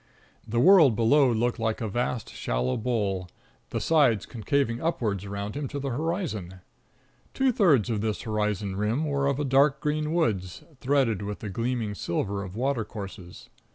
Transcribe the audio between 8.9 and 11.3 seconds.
were of dark green woods, threaded